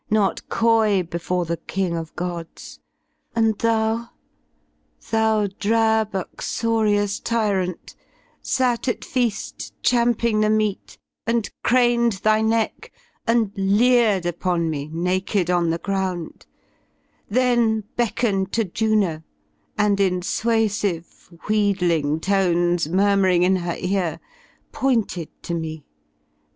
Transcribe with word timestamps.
Not 0.09 0.49
coy 0.49 1.03
before 1.03 1.45
the 1.45 1.57
King 1.57 1.95
of 1.95 2.15
Gods— 2.15 2.79
and 3.35 3.55
thou, 3.59 3.97
90 3.97 4.09
Thou 5.11 5.47
drab 5.59 6.13
uxortom 6.13 7.23
tyrant 7.23 7.85
^ 8.43 8.43
sate 8.43 8.97
atfeaSlt 8.99 9.71
Champing 9.83 10.39
the 10.39 10.47
meat^ 10.47 10.97
and 11.27 11.47
craned 11.61 12.13
thy 12.13 12.41
neck^ 12.41 12.89
and 13.27 13.51
leered 13.55 14.25
Upon 14.25 14.71
mcy 14.71 14.91
naked 14.91 15.51
on 15.51 15.69
the 15.69 15.77
ground, 15.77 16.47
then 17.29 17.83
beckoned 17.95 18.51
To 18.53 18.63
Juno 18.63 19.21
and 19.77 20.01
m 20.01 20.21
suasive 20.21 21.29
wheedling 21.47 22.19
tones 22.21 22.89
Murmuring 22.89 23.43
in 23.43 23.57
her 23.57 23.75
ear, 23.79 24.19
pointed 24.71 25.29
to 25.43 25.53
me. 25.53 25.85